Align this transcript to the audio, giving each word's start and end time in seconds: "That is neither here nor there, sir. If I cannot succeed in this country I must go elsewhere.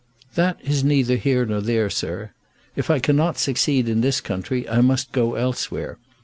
"That 0.33 0.59
is 0.63 0.83
neither 0.83 1.15
here 1.15 1.45
nor 1.45 1.61
there, 1.61 1.91
sir. 1.91 2.31
If 2.75 2.89
I 2.89 2.97
cannot 2.97 3.37
succeed 3.37 3.87
in 3.87 4.01
this 4.01 4.19
country 4.19 4.67
I 4.67 4.81
must 4.81 5.11
go 5.11 5.35
elsewhere. 5.35 5.99